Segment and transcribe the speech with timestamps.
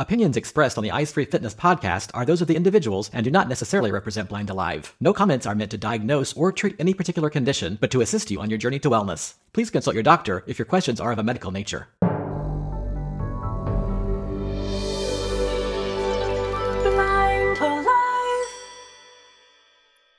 [0.00, 3.30] Opinions expressed on the Eyes Free Fitness podcast are those of the individuals and do
[3.30, 4.96] not necessarily represent Blind Alive.
[4.98, 8.40] No comments are meant to diagnose or treat any particular condition, but to assist you
[8.40, 9.34] on your journey to wellness.
[9.52, 11.88] Please consult your doctor if your questions are of a medical nature.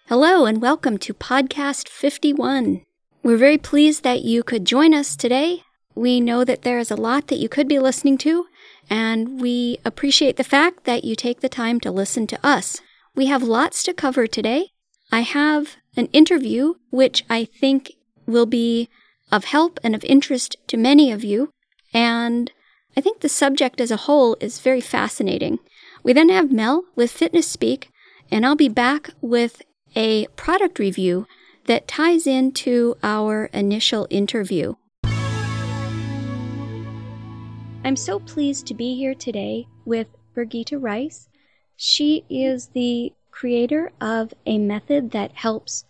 [0.06, 2.84] Hello, and welcome to Podcast 51.
[3.24, 5.64] We're very pleased that you could join us today.
[5.96, 8.46] We know that there is a lot that you could be listening to,
[8.90, 12.82] and we appreciate the fact that you take the time to listen to us.
[13.16, 14.72] We have lots to cover today.
[15.12, 17.94] I have an interview which I think
[18.26, 18.90] will be
[19.32, 21.50] of help and of interest to many of you,
[21.94, 22.52] and
[22.96, 25.60] I think the subject as a whole is very fascinating.
[26.04, 27.90] We then have Mel with Fitness Speak,
[28.30, 29.62] and I'll be back with
[29.96, 31.28] a product review
[31.66, 34.76] that ties into our initial interview.
[37.84, 41.28] I'm so pleased to be here today with Birgitta Rice.
[41.76, 45.84] She is the creator of a method that helps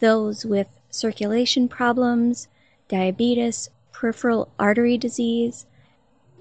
[0.00, 2.48] those with circulation problems,
[2.88, 5.66] diabetes, peripheral artery disease,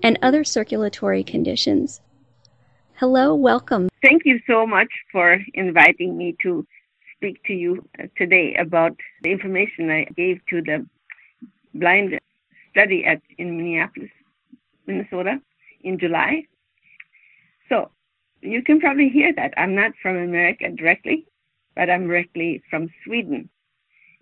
[0.01, 1.99] and other circulatory conditions.
[2.95, 3.89] Hello, welcome.
[4.01, 6.65] Thank you so much for inviting me to
[7.17, 7.85] speak to you
[8.17, 10.85] today about the information I gave to the
[11.73, 12.17] blind
[12.71, 14.09] study at in Minneapolis,
[14.87, 15.41] Minnesota
[15.81, 16.45] in July.
[17.69, 17.91] So
[18.41, 19.53] you can probably hear that.
[19.57, 21.25] I'm not from America directly,
[21.75, 23.49] but I'm directly from Sweden.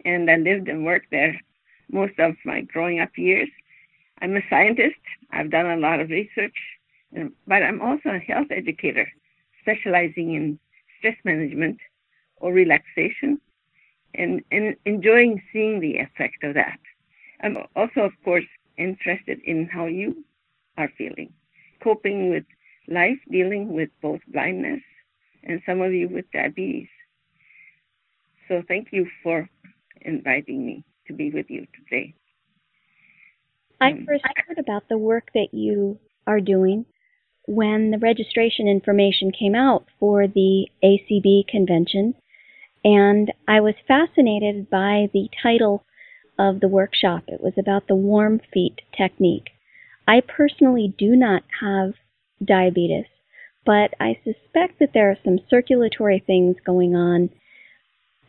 [0.06, 1.40] And I lived and worked there
[1.92, 3.50] most of my growing up years.
[4.22, 5.00] I'm a scientist.
[5.31, 6.56] I've done a lot of research,
[7.48, 9.08] but I'm also a health educator
[9.62, 10.59] specializing in
[10.98, 11.78] stress management
[12.38, 13.40] or relaxation
[14.16, 16.80] and, and enjoying seeing the effect of that.
[17.42, 18.46] I'm also, of course,
[18.78, 20.23] interested in how you
[20.77, 21.33] are feeling,
[21.83, 22.44] coping with
[22.88, 24.81] life, dealing with both blindness
[25.44, 26.88] and some of you with diabetes.
[28.47, 29.50] So thank you for
[30.02, 32.13] inviting me to be with you today.
[33.79, 36.85] I um, first heard about the work that you are doing
[37.47, 42.13] when the registration information came out for the ACB convention
[42.84, 45.84] and I was fascinated by the title
[46.40, 47.23] of the workshop.
[47.28, 49.50] It was about the warm feet technique.
[50.11, 51.94] I personally do not have
[52.44, 53.05] diabetes,
[53.66, 57.29] but I suspect that there are some circulatory things going on.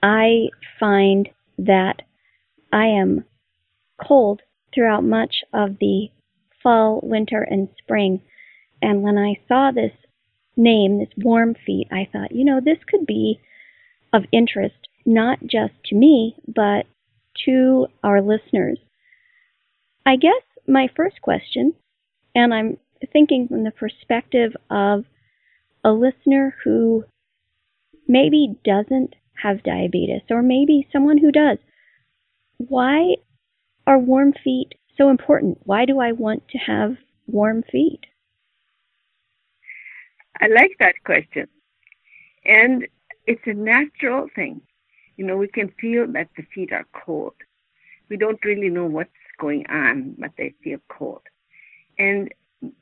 [0.00, 1.28] I find
[1.59, 2.03] that
[2.72, 3.25] I am
[4.00, 6.06] cold throughout much of the
[6.62, 8.22] fall, winter, and spring.
[8.81, 9.91] And when I saw this
[10.56, 13.41] name, this warm feet, I thought, you know, this could be
[14.12, 16.87] of interest, not just to me, but
[17.44, 18.78] to our listeners.
[20.06, 21.75] I guess my first question,
[22.34, 22.78] and I'm
[23.12, 25.05] thinking from the perspective of
[25.84, 27.05] a listener who
[28.06, 31.59] maybe doesn't have diabetes, or maybe someone who does,
[32.59, 33.17] why
[33.87, 35.59] are warm feet so important?
[35.65, 36.97] Why do I want to have
[37.27, 38.00] warm feet?
[40.41, 41.49] I like that question.
[42.44, 42.87] And
[43.27, 44.61] it's a natural thing.
[45.17, 47.34] You know, we can feel that the feet are cold.
[48.09, 51.22] We don't really know what's going on, but they feel cold.
[51.98, 52.32] And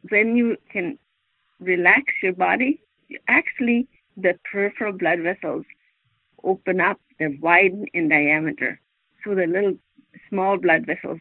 [0.08, 0.98] when you can
[1.58, 2.80] relax your body,
[3.28, 5.64] actually the peripheral blood vessels
[6.44, 8.80] open up, they widen in diameter.
[9.24, 9.76] So the little
[10.28, 11.20] small blood vessels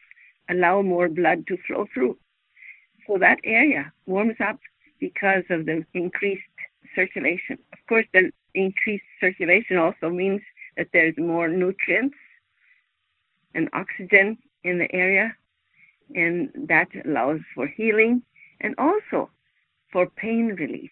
[0.49, 2.17] allow more blood to flow through.
[3.07, 4.59] So that area warms up
[4.99, 6.43] because of the increased
[6.95, 7.57] circulation.
[7.73, 10.41] Of course, the increased circulation also means
[10.77, 12.15] that there's more nutrients
[13.53, 15.35] and oxygen in the area,
[16.15, 18.21] and that allows for healing
[18.61, 19.29] and also
[19.91, 20.91] for pain relief.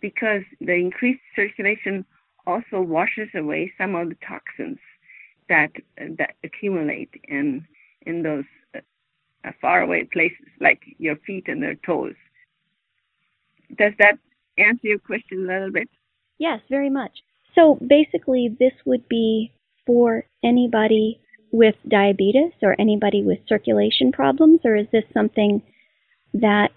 [0.00, 2.04] Because the increased circulation
[2.46, 4.78] also washes away some of the toxins
[5.48, 7.66] that that accumulate in
[8.06, 8.44] in those
[8.74, 12.14] uh, faraway places like your feet and their toes.
[13.76, 14.18] Does that
[14.58, 15.88] answer your question a little bit?
[16.38, 17.12] Yes, very much.
[17.54, 19.52] So basically, this would be
[19.86, 21.20] for anybody
[21.52, 25.62] with diabetes or anybody with circulation problems, or is this something
[26.34, 26.70] that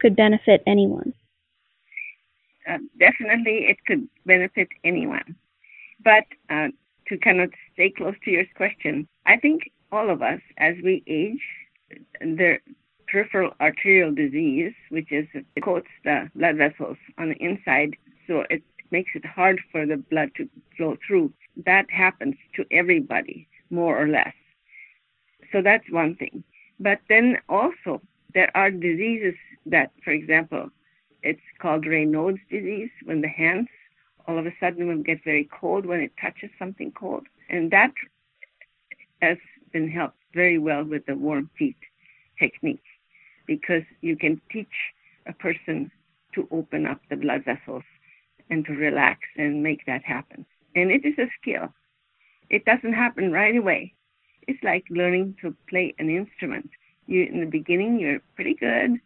[0.00, 1.12] could benefit anyone?
[2.68, 5.36] Uh, definitely, it could benefit anyone.
[6.02, 6.68] But uh,
[7.08, 11.02] to kind of stay close to your question, I think all of us, as we
[11.06, 11.42] age,
[12.20, 12.58] the
[13.06, 17.96] peripheral arterial disease, which is it coats the blood vessels on the inside,
[18.26, 21.32] so it makes it hard for the blood to flow through.
[21.64, 24.34] That happens to everybody, more or less.
[25.52, 26.44] So that's one thing.
[26.80, 28.00] But then also,
[28.34, 29.34] there are diseases
[29.66, 30.70] that, for example,
[31.22, 33.68] it's called Raynaud's disease when the hands
[34.26, 37.26] all of a sudden will get very cold when it touches something cold.
[37.48, 37.92] And that
[39.22, 39.38] has
[39.72, 41.76] been helped very well with the warm feet
[42.38, 42.82] technique
[43.46, 44.66] because you can teach
[45.26, 45.90] a person
[46.34, 47.84] to open up the blood vessels
[48.50, 50.44] and to relax and make that happen.
[50.74, 51.72] And it is a skill.
[52.50, 53.94] It doesn't happen right away.
[54.46, 56.70] It's like learning to play an instrument.
[57.06, 59.00] You in the beginning you're pretty good,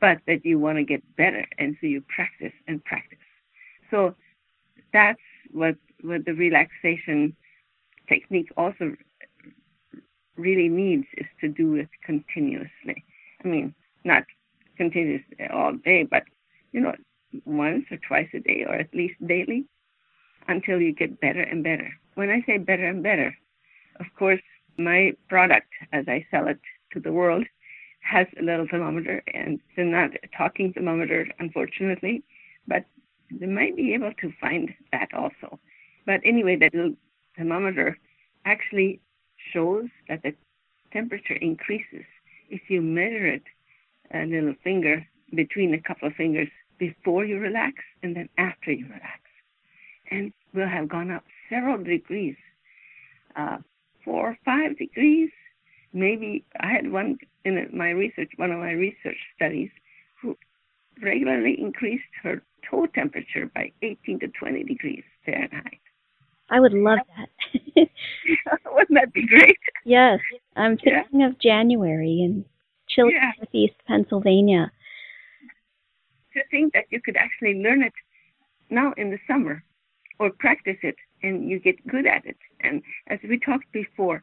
[0.00, 3.18] but that you want to get better and so you practice and practice.
[3.90, 4.14] So
[4.92, 5.20] that's
[5.52, 7.36] what what the relaxation
[8.08, 8.96] technique also
[10.36, 13.04] really needs is to do it continuously.
[13.44, 13.74] I mean,
[14.04, 14.24] not
[14.76, 16.24] continuously all day, but
[16.72, 16.94] you know,
[17.44, 19.66] once or twice a day or at least daily
[20.48, 21.90] until you get better and better.
[22.20, 23.34] When I say better and better,
[23.98, 24.42] of course,
[24.76, 26.60] my product as I sell it
[26.92, 27.46] to the world
[28.00, 32.22] has a little thermometer and it's not a talking thermometer, unfortunately,
[32.68, 32.84] but
[33.30, 35.58] they might be able to find that also.
[36.04, 36.94] But anyway, that little
[37.38, 37.96] thermometer
[38.44, 39.00] actually
[39.54, 40.34] shows that the
[40.92, 42.04] temperature increases
[42.50, 43.44] if you measure it
[44.12, 48.84] a little finger between a couple of fingers before you relax and then after you
[48.84, 49.20] relax.
[50.10, 52.36] And we'll have gone up several degrees,
[53.36, 53.58] uh,
[54.04, 55.30] four or five degrees.
[55.92, 59.70] Maybe I had one in my research, one of my research studies,
[60.22, 60.36] who
[61.02, 65.80] regularly increased her toe temperature by 18 to 20 degrees Fahrenheit.
[66.50, 67.28] I would love that.
[68.72, 69.58] Wouldn't that be great?
[69.84, 70.18] Yes.
[70.56, 71.28] I'm thinking yeah.
[71.28, 72.44] of January in
[72.88, 73.30] chilly yeah.
[73.38, 74.70] northeast Pennsylvania.
[76.34, 77.92] To think that you could actually learn it
[78.68, 79.62] now in the summer
[80.20, 82.36] or practice it and you get good at it.
[82.60, 84.22] And as we talked before,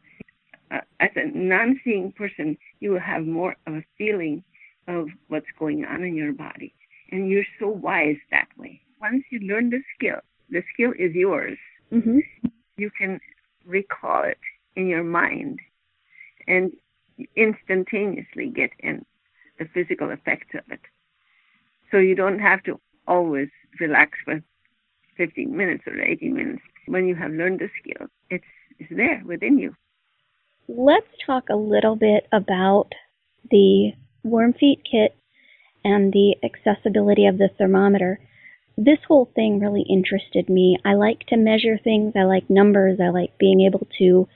[0.71, 4.43] uh, as a non seeing person, you will have more of a feeling
[4.87, 6.73] of what's going on in your body.
[7.11, 8.79] And you're so wise that way.
[9.01, 11.57] Once you learn the skill, the skill is yours.
[11.91, 12.19] Mm-hmm.
[12.77, 13.19] You can
[13.65, 14.39] recall it
[14.75, 15.59] in your mind
[16.47, 16.71] and
[17.35, 19.03] instantaneously get in
[19.57, 20.81] the physical effects of it.
[21.89, 23.49] So you don't have to always
[23.79, 24.41] relax for
[25.17, 26.61] 15 minutes or 18 minutes.
[26.85, 28.45] When you have learned the skill, it's,
[28.79, 29.75] it's there within you.
[30.67, 32.89] Let's talk a little bit about
[33.49, 33.91] the
[34.23, 35.15] warm feet kit
[35.83, 38.19] and the accessibility of the thermometer.
[38.77, 40.77] This whole thing really interested me.
[40.85, 44.27] I like to measure things, I like numbers, I like being able to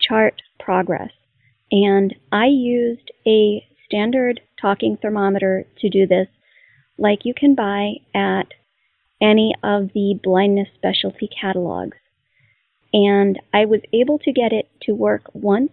[0.00, 1.10] chart progress.
[1.70, 6.28] And I used a standard talking thermometer to do this,
[6.98, 8.52] like you can buy at
[9.22, 11.96] any of the blindness specialty catalogs.
[12.92, 15.72] And I was able to get it to work once,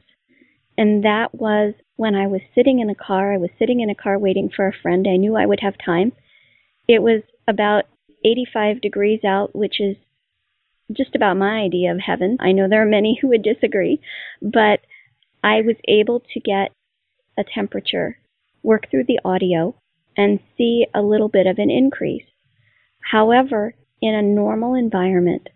[0.78, 3.34] and that was when I was sitting in a car.
[3.34, 5.06] I was sitting in a car waiting for a friend.
[5.06, 6.14] I knew I would have time.
[6.88, 7.86] It was about
[8.24, 9.98] 85 degrees out, which is
[10.96, 12.38] just about my idea of heaven.
[12.40, 14.00] I know there are many who would disagree,
[14.42, 14.80] but
[15.44, 16.72] I was able to get
[17.38, 18.18] a temperature,
[18.64, 19.76] work through the audio,
[20.18, 22.24] and see a little bit of an increase.
[23.00, 25.50] However, in a normal environment,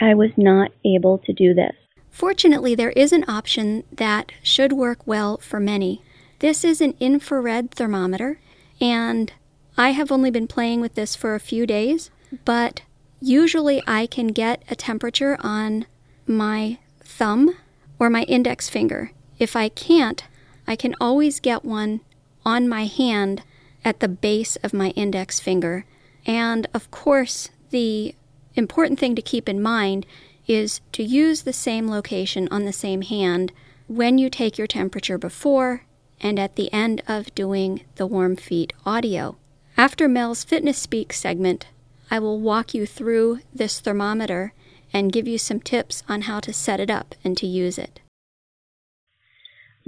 [0.00, 1.74] I was not able to do this.
[2.10, 6.02] Fortunately, there is an option that should work well for many.
[6.40, 8.38] This is an infrared thermometer,
[8.80, 9.32] and
[9.76, 12.10] I have only been playing with this for a few days,
[12.44, 12.82] but
[13.20, 15.86] usually I can get a temperature on
[16.26, 17.56] my thumb
[17.98, 19.12] or my index finger.
[19.38, 20.24] If I can't,
[20.66, 22.00] I can always get one
[22.44, 23.42] on my hand
[23.84, 25.84] at the base of my index finger.
[26.26, 28.14] And of course, the
[28.54, 30.06] important thing to keep in mind
[30.46, 33.52] is to use the same location on the same hand
[33.86, 35.84] when you take your temperature before
[36.20, 39.36] and at the end of doing the warm feet audio.
[39.76, 41.66] After Mel's Fitness Speak segment,
[42.10, 44.52] I will walk you through this thermometer
[44.92, 48.00] and give you some tips on how to set it up and to use it.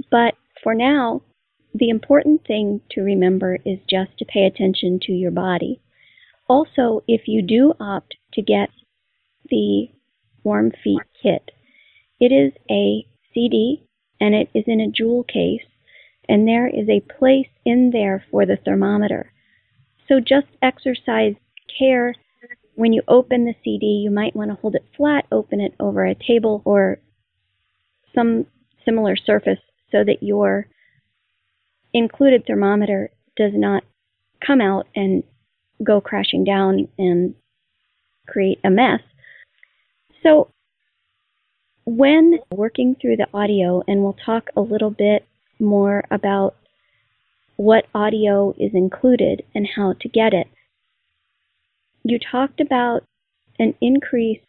[0.09, 1.21] But for now,
[1.73, 5.81] the important thing to remember is just to pay attention to your body.
[6.47, 8.69] Also, if you do opt to get
[9.49, 9.89] the
[10.45, 11.51] Warm Feet Kit.
[12.19, 13.83] It is a CD
[14.21, 15.65] and it is in a jewel case,
[16.29, 19.33] and there is a place in there for the thermometer.
[20.07, 21.33] So just exercise
[21.77, 22.15] care
[22.75, 24.03] when you open the CD.
[24.05, 26.99] You might want to hold it flat, open it over a table or
[28.13, 28.45] some
[28.85, 29.59] similar surface
[29.91, 30.67] so that your
[31.93, 33.83] included thermometer does not
[34.45, 35.23] come out and
[35.83, 37.35] go crashing down and
[38.27, 39.01] create a mess.
[40.23, 40.49] So,
[41.85, 45.27] when working through the audio, and we'll talk a little bit
[45.59, 46.55] more about
[47.57, 50.47] what audio is included and how to get it.
[52.03, 53.03] You talked about
[53.59, 54.41] an increase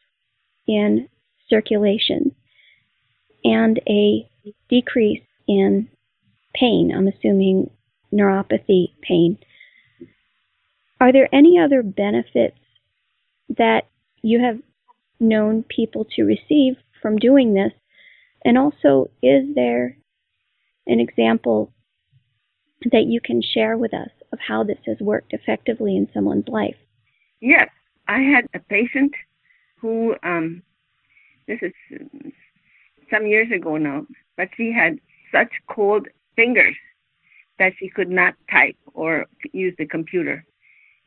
[0.66, 1.08] in
[1.48, 2.34] circulation
[3.44, 4.28] and a
[4.68, 5.88] decrease in
[6.54, 6.92] pain.
[6.94, 7.70] I'm assuming
[8.12, 9.38] neuropathy pain.
[11.00, 12.58] Are there any other benefits
[13.56, 13.86] that
[14.22, 14.58] you have
[15.20, 17.72] known people to receive from doing this?
[18.44, 19.96] And also, is there
[20.86, 21.72] an example
[22.92, 26.76] that you can share with us of how this has worked effectively in someone's life?
[27.40, 27.68] Yes,
[28.08, 29.12] I had a patient
[29.80, 30.62] who, um,
[31.46, 31.72] this is
[33.10, 34.98] some years ago now, but she had
[35.32, 36.74] such cold fingers
[37.58, 40.44] that she could not type or use the computer.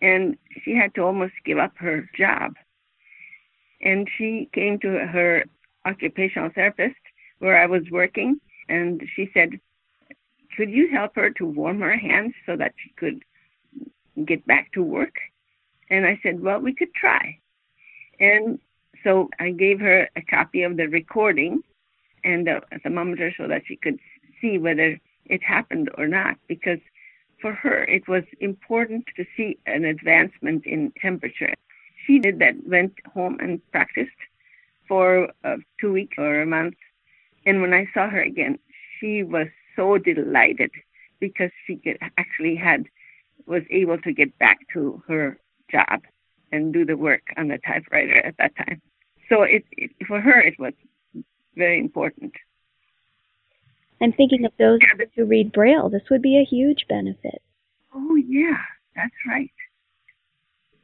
[0.02, 2.56] And she had to almost give up her job.
[3.82, 5.46] And she came to her
[5.86, 6.96] occupational therapist
[7.40, 9.60] where I was working, and she said,
[10.58, 13.24] Could you help her to warm her hands so that she could
[14.26, 15.16] get back to work?
[15.90, 17.40] And I said, Well, we could try.
[18.20, 18.60] And
[19.04, 21.62] so I gave her a copy of the recording
[22.24, 24.00] and the thermometer so that she could
[24.42, 26.80] see whether it happened or not because
[27.42, 31.54] for her it was important to see an advancement in temperature.
[32.06, 34.12] She did that, went home and practiced
[34.88, 36.76] for uh, two weeks or a month.
[37.46, 38.60] And when I saw her again,
[39.00, 40.72] she was so delighted
[41.20, 42.86] because she could, actually had
[43.46, 45.38] was able to get back to her
[45.72, 46.02] job
[46.52, 48.82] and do the work on the typewriter at that time.
[49.30, 50.74] So it, it for her it was
[51.56, 52.34] very important.
[54.02, 54.80] I'm thinking of those
[55.16, 55.90] who read Braille.
[55.90, 57.42] This would be a huge benefit.
[57.94, 58.62] Oh, yeah,
[58.96, 59.52] that's right.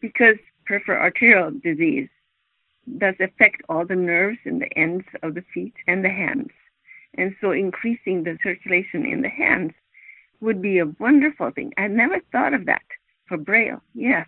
[0.01, 2.09] Because peripheral arterial disease
[2.97, 6.49] does affect all the nerves in the ends of the feet and the hands.
[7.17, 9.71] And so increasing the circulation in the hands
[10.41, 11.71] would be a wonderful thing.
[11.77, 12.83] I never thought of that
[13.27, 13.81] for Braille.
[13.93, 14.27] Yes.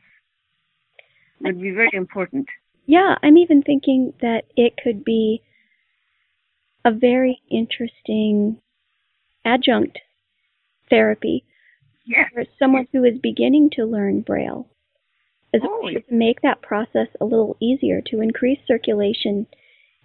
[1.42, 2.48] It Would be very important.
[2.86, 5.44] Yeah, I'm even thinking that it could be
[6.86, 8.62] a very interesting
[9.48, 9.98] adjunct
[10.90, 11.46] therapy
[12.06, 12.30] yes.
[12.34, 14.68] for someone who is beginning to learn Braille.
[15.54, 19.48] As oh, to make that process a little easier, to increase circulation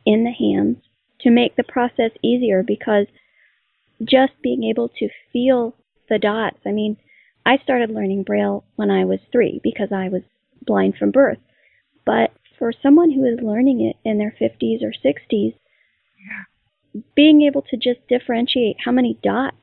[0.07, 0.77] in the hands,
[1.21, 3.07] to make the process easier because
[4.05, 5.75] just being able to feel
[6.09, 6.59] the dots.
[6.65, 6.97] I mean,
[7.45, 10.23] I started learning Braille when I was three because I was
[10.65, 11.39] blind from birth.
[12.07, 15.55] But for someone who is learning it in their 50s or 60s,
[16.19, 16.45] yeah
[17.15, 19.57] being able to just differentiate how many dots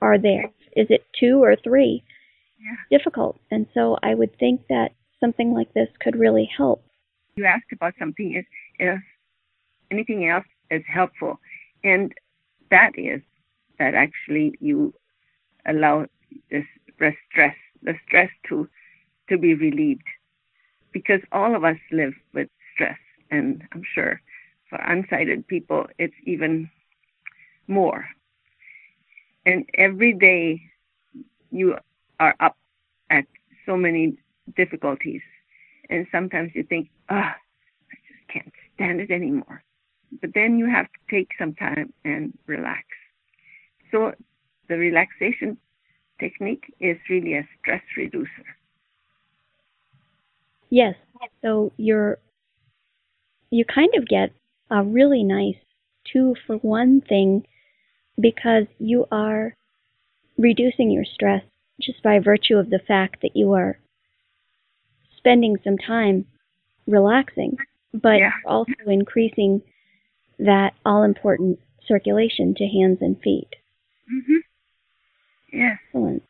[0.00, 0.50] are there.
[0.76, 2.02] Is it two or three?
[2.60, 2.98] Yeah.
[2.98, 3.38] Difficult.
[3.50, 6.84] And so I would think that something like this could really help.
[7.36, 8.46] You asked about something if,
[8.78, 9.00] if
[9.90, 11.40] anything else is helpful.
[11.84, 12.12] And
[12.70, 13.20] that is
[13.78, 14.94] that actually you
[15.66, 16.06] allow
[16.50, 16.64] this
[17.30, 18.68] stress, the stress to
[19.28, 20.02] to be relieved.
[20.92, 22.98] Because all of us live with stress
[23.30, 24.20] and I'm sure
[24.72, 26.70] for unsighted people, it's even
[27.68, 28.06] more.
[29.44, 30.62] And every day
[31.50, 31.76] you
[32.18, 32.56] are up
[33.10, 33.26] at
[33.66, 34.16] so many
[34.56, 35.20] difficulties.
[35.90, 37.40] And sometimes you think, ah, oh,
[37.92, 39.62] I just can't stand it anymore.
[40.22, 42.84] But then you have to take some time and relax.
[43.90, 44.14] So
[44.70, 45.58] the relaxation
[46.18, 48.46] technique is really a stress reducer.
[50.70, 50.94] Yes.
[51.42, 52.18] So you're
[53.50, 54.32] you kind of get
[54.72, 55.56] a really nice
[56.10, 57.46] two for one thing
[58.18, 59.54] because you are
[60.38, 61.44] reducing your stress
[61.80, 63.78] just by virtue of the fact that you are
[65.16, 66.24] spending some time
[66.86, 67.56] relaxing,
[67.92, 68.30] but yeah.
[68.46, 69.62] also increasing
[70.38, 73.48] that all important circulation to hands and feet.
[74.12, 74.36] Mm-hmm.
[75.52, 75.78] Yes.
[75.88, 76.22] Excellent.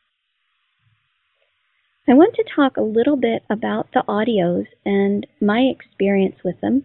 [2.09, 6.85] I want to talk a little bit about the audios and my experience with them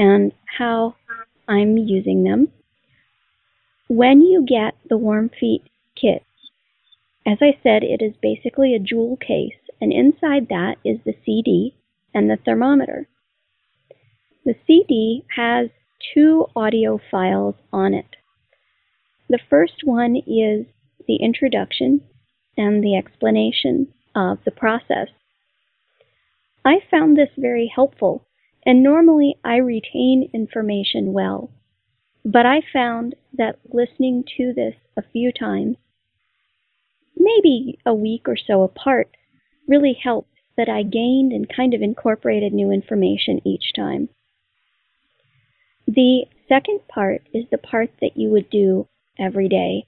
[0.00, 0.96] and how
[1.46, 2.48] I'm using them.
[3.86, 5.62] When you get the Warm Feet
[5.94, 6.22] kit,
[7.26, 11.74] as I said, it is basically a jewel case, and inside that is the CD
[12.14, 13.08] and the thermometer.
[14.46, 15.68] The CD has
[16.14, 18.16] two audio files on it.
[19.28, 20.64] The first one is
[21.06, 22.00] the introduction
[22.56, 25.08] and the explanation of the process.
[26.64, 28.24] I found this very helpful
[28.64, 31.50] and normally I retain information well.
[32.24, 35.76] But I found that listening to this a few times,
[37.16, 39.16] maybe a week or so apart,
[39.66, 44.10] really helped that I gained and kind of incorporated new information each time.
[45.86, 48.86] The second part is the part that you would do
[49.18, 49.86] every day.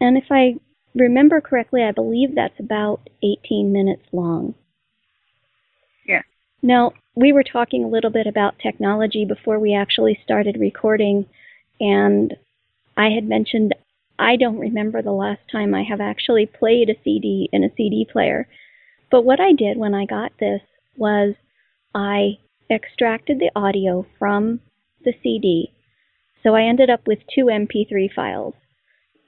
[0.00, 0.56] And if I
[0.94, 4.54] remember correctly, I believe that's about 18 minutes long.
[6.62, 11.26] Now, we were talking a little bit about technology before we actually started recording,
[11.80, 12.34] and
[12.96, 13.74] I had mentioned
[14.18, 18.06] I don't remember the last time I have actually played a CD in a CD
[18.10, 18.48] player.
[19.10, 20.62] But what I did when I got this
[20.96, 21.34] was
[21.94, 22.38] I
[22.70, 24.60] extracted the audio from
[25.04, 25.72] the CD.
[26.42, 28.54] So I ended up with two MP3 files.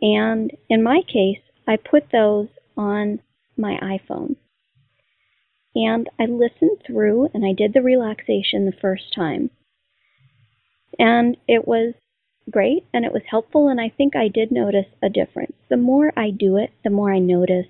[0.00, 3.20] And in my case, I put those on
[3.56, 4.37] my iPhone.
[5.78, 9.50] And I listened through and I did the relaxation the first time.
[10.99, 11.94] And it was
[12.50, 15.54] great and it was helpful, and I think I did notice a difference.
[15.70, 17.66] The more I do it, the more I notice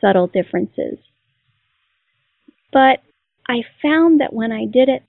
[0.00, 0.98] subtle differences.
[2.72, 3.00] But
[3.48, 5.02] I found that when I did it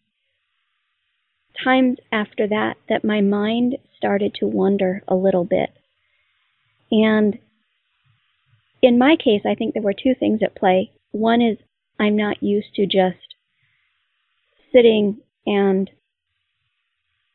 [1.63, 5.69] times after that, that my mind started to wander a little bit.
[6.89, 7.37] And
[8.81, 10.91] in my case, I think there were two things at play.
[11.11, 11.57] One is
[11.99, 13.35] I'm not used to just
[14.71, 15.89] sitting and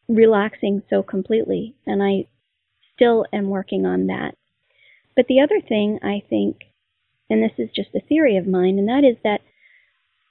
[0.08, 2.26] relaxing so completely, and I
[2.94, 4.34] still am working on that.
[5.16, 6.58] But the other thing I think,
[7.28, 9.40] and this is just a theory of mine, and that is that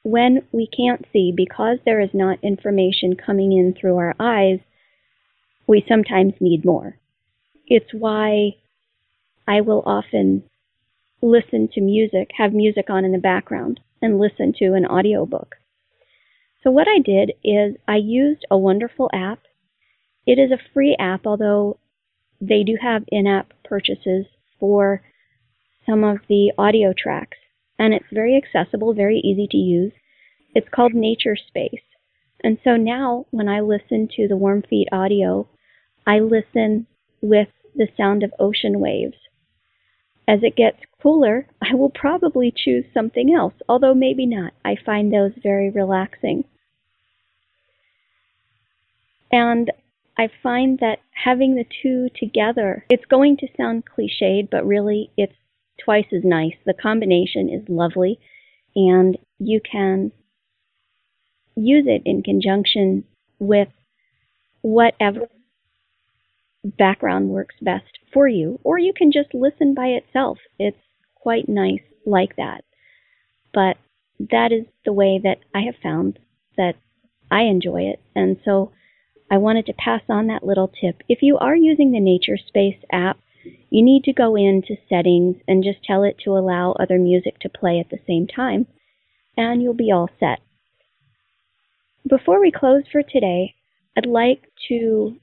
[0.03, 4.59] when we can't see, because there is not information coming in through our eyes,
[5.67, 6.97] we sometimes need more.
[7.67, 8.55] It's why
[9.47, 10.43] I will often
[11.21, 15.55] listen to music, have music on in the background, and listen to an audiobook.
[16.63, 19.39] So what I did is I used a wonderful app
[20.25, 21.79] it is a free app, although
[22.39, 24.27] they do have in app purchases
[24.59, 25.01] for
[25.85, 27.37] some of the audio tracks,
[27.79, 29.93] and it's very accessible, very easy to use.
[30.53, 31.81] It's called Nature Space.
[32.43, 35.47] And so now, when I listen to the Warm Feet audio,
[36.05, 36.87] I listen
[37.21, 39.17] with the sound of ocean waves.
[40.27, 44.53] As it gets cooler, I will probably choose something else, although maybe not.
[44.63, 46.43] I find those very relaxing.
[49.31, 49.71] And
[50.17, 55.33] I find that having the two together, it's going to sound cliched, but really it's
[55.83, 56.55] twice as nice.
[56.65, 58.19] The combination is lovely,
[58.75, 60.11] and you can
[61.55, 63.05] use it in conjunction
[63.39, 63.69] with
[64.61, 65.27] whatever
[66.63, 70.37] background works best for you, or you can just listen by itself.
[70.59, 70.77] It's
[71.21, 72.63] quite nice like that.
[73.53, 73.77] But
[74.19, 76.19] that is the way that I have found
[76.57, 76.75] that
[77.29, 77.99] I enjoy it.
[78.15, 78.71] And so
[79.29, 81.01] I wanted to pass on that little tip.
[81.07, 83.17] If you are using the Nature Space app,
[83.69, 87.49] you need to go into settings and just tell it to allow other music to
[87.49, 88.67] play at the same time,
[89.37, 90.39] and you'll be all set.
[92.07, 93.55] Before we close for today,
[93.97, 95.15] I'd like to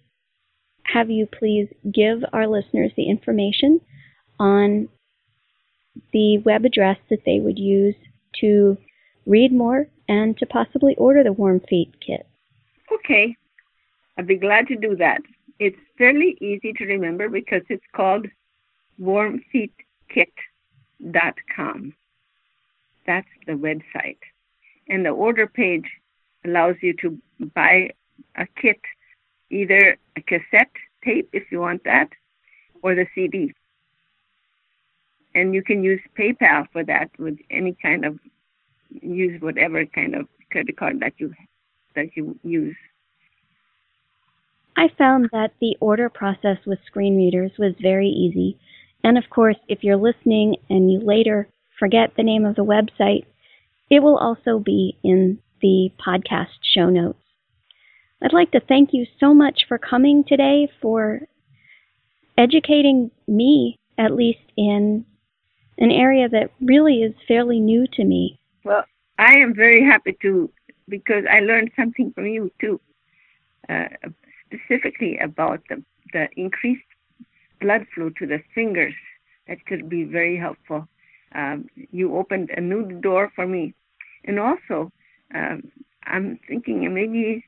[0.84, 3.80] have you please give our listeners the information
[4.40, 4.88] on
[6.12, 7.94] the web address that they would use
[8.40, 8.76] to
[9.26, 12.26] read more and to possibly order the Warm Feet kit.
[12.92, 13.36] Okay.
[14.16, 15.20] I'd be glad to do that.
[15.58, 18.26] It's fairly easy to remember because it's called
[19.00, 21.94] warmfeetkit.com.
[23.06, 24.18] That's the website.
[24.88, 25.86] And the order page
[26.44, 27.18] allows you to
[27.54, 27.90] buy
[28.36, 28.80] a kit,
[29.50, 30.72] either a cassette
[31.04, 32.08] tape if you want that,
[32.82, 33.52] or the CD.
[35.34, 38.18] And you can use PayPal for that with any kind of
[38.90, 41.34] use whatever kind of credit card that you
[41.94, 42.76] that you use.
[44.76, 48.58] I found that the order process with screen readers was very easy.
[49.02, 53.24] And of course, if you're listening and you later forget the name of the website,
[53.90, 57.18] it will also be in the podcast show notes.
[58.22, 61.20] I'd like to thank you so much for coming today, for
[62.36, 65.04] educating me, at least in
[65.78, 68.38] an area that really is fairly new to me.
[68.64, 68.84] Well,
[69.18, 70.50] I am very happy to,
[70.88, 72.80] because I learned something from you too.
[73.68, 73.88] Uh,
[74.52, 76.82] specifically about the, the increased
[77.60, 78.94] blood flow to the fingers.
[79.46, 80.88] That could be very helpful.
[81.34, 83.74] Um, you opened a new door for me.
[84.24, 84.90] And also,
[85.34, 85.70] um,
[86.04, 87.44] I'm thinking maybe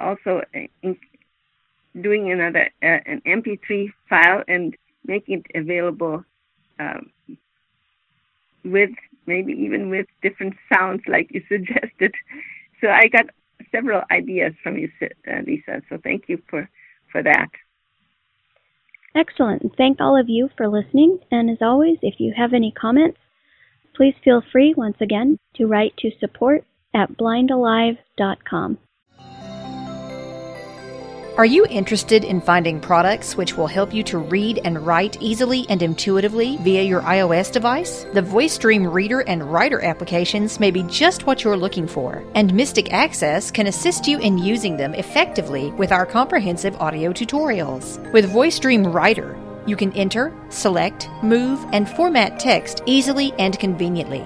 [0.00, 0.42] also
[0.82, 0.96] in
[2.00, 6.24] doing another uh, an MP3 file and making it available
[6.78, 7.10] um,
[8.70, 8.90] with
[9.26, 12.14] maybe even with different sounds like you suggested.
[12.80, 13.26] So I got
[13.72, 15.82] several ideas from you, uh, Lisa.
[15.88, 16.68] So thank you for,
[17.10, 17.48] for that.
[19.14, 19.74] Excellent.
[19.76, 21.18] Thank all of you for listening.
[21.30, 23.18] And as always, if you have any comments,
[23.94, 28.78] please feel free once again to write to support at blindalive.com.
[31.36, 35.66] Are you interested in finding products which will help you to read and write easily
[35.68, 38.06] and intuitively via your iOS device?
[38.14, 42.90] The VoiceStream Reader and Writer applications may be just what you're looking for, and Mystic
[42.90, 48.00] Access can assist you in using them effectively with our comprehensive audio tutorials.
[48.14, 54.24] With VoiceStream Writer, you can enter, select, move, and format text easily and conveniently.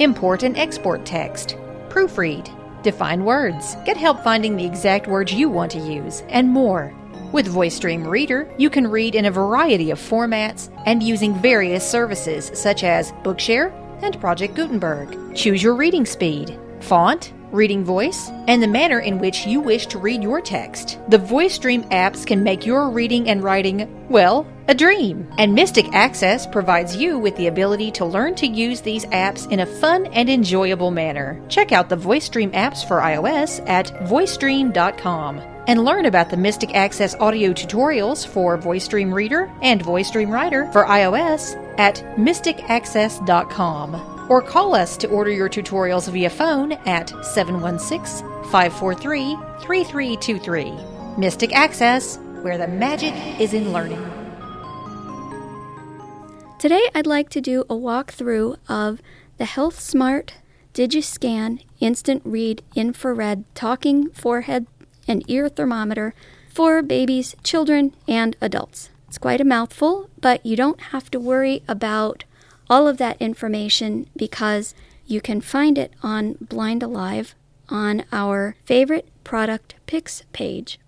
[0.00, 1.56] Import and export text.
[1.88, 6.94] Proofread define words, get help finding the exact words you want to use, and more.
[7.32, 12.50] With VoiceStream Reader, you can read in a variety of formats and using various services
[12.54, 15.34] such as Bookshare and Project Gutenberg.
[15.34, 19.98] Choose your reading speed, font, reading voice, and the manner in which you wish to
[19.98, 20.98] read your text.
[21.08, 25.26] The VoiceStream apps can make your reading and writing, well, a dream.
[25.38, 29.60] And Mystic Access provides you with the ability to learn to use these apps in
[29.60, 31.40] a fun and enjoyable manner.
[31.48, 37.14] Check out the VoiceStream apps for iOS at voicestream.com and learn about the Mystic Access
[37.16, 44.96] audio tutorials for VoiceStream Reader and VoiceStream Writer for iOS at mysticaccess.com or call us
[44.98, 50.74] to order your tutorials via phone at 716 543 3323.
[51.16, 54.07] Mystic Access, where the magic is in learning.
[56.58, 59.00] Today, I'd like to do a walkthrough of
[59.36, 60.34] the Health Smart
[60.74, 64.66] DigiScan Instant Read Infrared Talking Forehead
[65.06, 66.14] and Ear Thermometer
[66.52, 68.90] for babies, children, and adults.
[69.06, 72.24] It's quite a mouthful, but you don't have to worry about
[72.68, 74.74] all of that information because
[75.06, 77.36] you can find it on Blind Alive
[77.68, 80.80] on our favorite product picks page.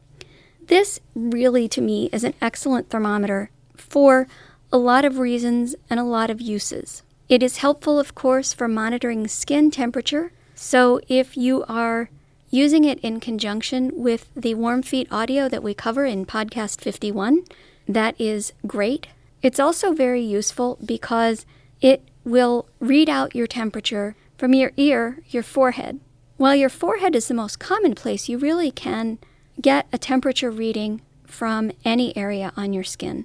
[0.67, 4.27] This really, to me, is an excellent thermometer for
[4.73, 7.03] a lot of reasons and a lot of uses.
[7.29, 10.33] It is helpful, of course, for monitoring skin temperature.
[10.55, 12.11] So if you are
[12.51, 17.45] using it in conjunction with the warm feet audio that we cover in podcast 51,
[17.89, 19.09] that is great.
[19.43, 21.47] It's also very useful because
[21.81, 26.01] it will read out your temperature from your ear, your forehead.
[26.37, 29.19] While your forehead is the most common place, you really can
[29.61, 33.25] get a temperature reading from any area on your skin.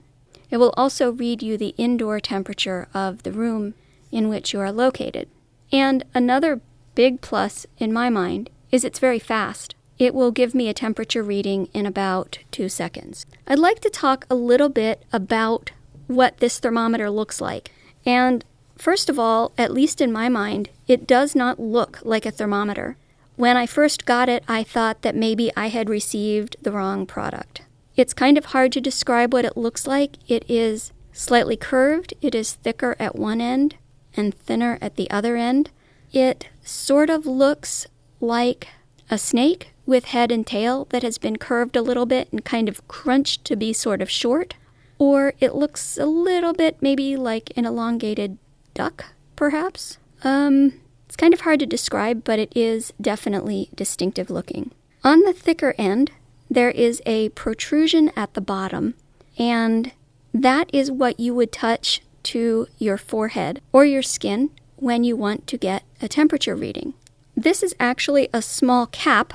[0.49, 3.73] It will also read you the indoor temperature of the room
[4.11, 5.27] in which you are located.
[5.71, 6.61] And another
[6.93, 9.75] big plus in my mind is it's very fast.
[9.97, 13.25] It will give me a temperature reading in about two seconds.
[13.47, 15.71] I'd like to talk a little bit about
[16.07, 17.71] what this thermometer looks like.
[18.05, 18.43] And
[18.77, 22.97] first of all, at least in my mind, it does not look like a thermometer.
[23.37, 27.61] When I first got it, I thought that maybe I had received the wrong product.
[27.95, 30.17] It's kind of hard to describe what it looks like.
[30.27, 33.75] It is slightly curved, it is thicker at one end
[34.17, 35.71] and thinner at the other end.
[36.11, 37.87] It sort of looks
[38.19, 38.69] like
[39.09, 42.67] a snake with head and tail that has been curved a little bit and kind
[42.67, 44.55] of crunched to be sort of short
[44.97, 48.37] or it looks a little bit maybe like an elongated
[48.73, 49.05] duck,
[49.35, 49.97] perhaps.
[50.23, 50.73] Um,
[51.05, 54.71] it's kind of hard to describe, but it is definitely distinctive looking.
[55.03, 56.11] On the thicker end,
[56.49, 58.93] there is a protrusion at the bottom,
[59.37, 59.91] and
[60.33, 65.47] that is what you would touch to your forehead or your skin when you want
[65.47, 66.93] to get a temperature reading.
[67.35, 69.33] This is actually a small cap,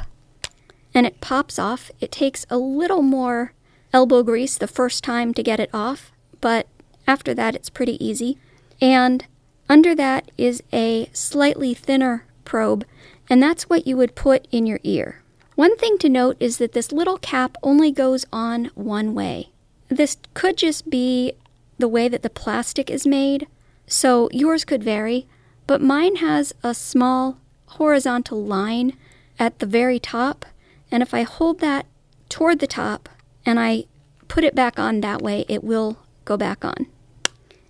[0.95, 1.91] and it pops off.
[2.01, 3.53] It takes a little more
[3.93, 6.67] elbow grease the first time to get it off, but
[7.07, 8.39] after that it's pretty easy.
[8.81, 9.27] And
[9.69, 12.85] under that is a slightly thinner probe,
[13.29, 15.20] and that's what you would put in your ear.
[15.61, 19.51] One thing to note is that this little cap only goes on one way.
[19.91, 21.35] This could just be
[21.77, 23.47] the way that the plastic is made,
[23.87, 25.27] so yours could vary,
[25.67, 27.37] but mine has a small
[27.77, 28.97] horizontal line
[29.39, 30.47] at the very top,
[30.91, 31.85] and if I hold that
[32.31, 33.11] toward the top,
[33.45, 33.85] and I
[34.29, 36.87] put it back on that way, it will go back on.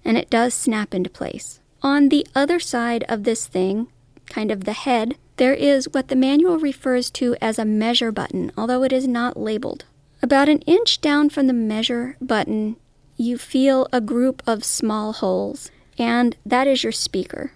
[0.04, 1.58] And it does snap into place.
[1.82, 3.88] On the other side of this thing,
[4.30, 8.52] kind of the head, there is what the manual refers to as a measure button,
[8.56, 9.84] although it is not labeled.
[10.22, 12.76] About an inch down from the measure button,
[13.16, 17.52] you feel a group of small holes, and that is your speaker.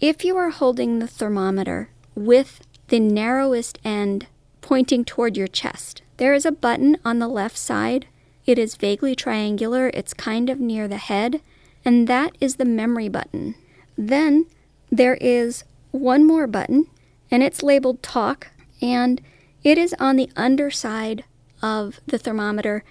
[0.00, 4.26] If you are holding the thermometer with the narrowest end
[4.60, 8.06] pointing toward your chest, there is a button on the left side.
[8.46, 11.40] It is vaguely triangular, it's kind of near the head,
[11.84, 13.54] and that is the memory button.
[13.96, 14.46] Then
[14.90, 16.86] there is one more button,
[17.30, 18.48] and it's labeled talk,
[18.82, 19.20] and
[19.62, 21.24] it is on the underside
[21.62, 22.84] of the thermometer,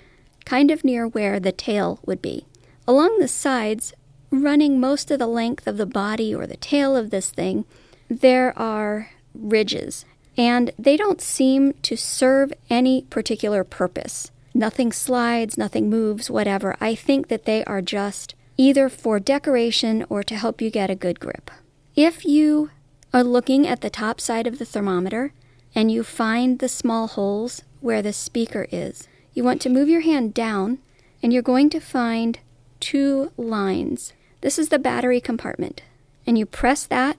[0.46, 2.46] kind of near where the tail would be.
[2.88, 3.94] Along the sides,
[4.32, 7.66] running most of the length of the body or the tail of this thing,
[8.10, 10.06] there are ridges.
[10.38, 14.32] and they don't seem to serve any particular purpose.
[14.54, 16.76] Nothing slides, nothing moves, whatever.
[16.80, 20.96] I think that they are just either for decoration or to help you get a
[20.96, 21.50] good grip.
[21.96, 22.72] If you
[23.14, 25.34] are looking at the top side of the thermometer
[25.76, 30.02] and you find the small holes where the speaker is, you want to move your
[30.02, 30.80] hand down
[31.22, 32.40] and you're going to find
[32.80, 34.14] two lines.
[34.42, 35.82] This is the battery compartment.
[36.26, 37.18] And you press that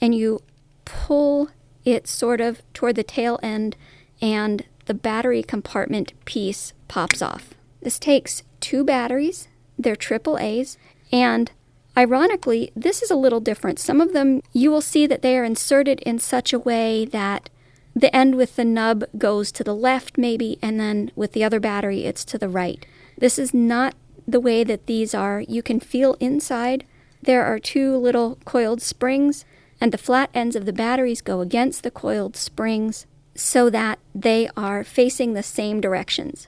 [0.00, 0.42] and you
[0.84, 1.50] pull
[1.84, 3.76] it sort of toward the tail end,
[4.20, 7.54] and the battery compartment piece pops off.
[7.80, 10.76] This takes two batteries, they're triple A's,
[11.10, 11.50] and
[11.98, 13.80] ironically, this is a little different.
[13.80, 17.50] Some of them you will see that they are inserted in such a way that
[17.94, 21.58] the end with the nub goes to the left, maybe, and then with the other
[21.58, 22.86] battery, it's to the right.
[23.18, 23.96] This is not
[24.28, 25.40] the way that these are.
[25.40, 26.84] You can feel inside.
[27.20, 29.44] There are two little coiled springs
[29.80, 34.48] and the flat ends of the batteries go against the coiled springs so that they
[34.56, 36.46] are facing the same directions.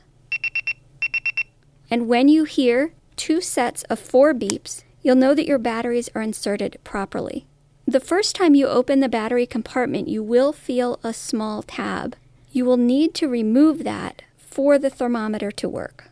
[1.91, 6.23] And when you hear two sets of four beeps, you'll know that your batteries are
[6.23, 7.47] inserted properly.
[7.87, 12.17] The first time you open the battery compartment, you will feel a small tab.
[12.53, 16.11] You will need to remove that for the thermometer to work.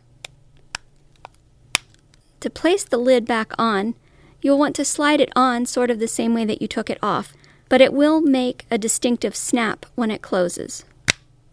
[2.39, 3.95] To place the lid back on,
[4.41, 6.97] You'll want to slide it on sort of the same way that you took it
[7.03, 7.33] off,
[7.67, 10.85] but it will make a distinctive snap when it closes.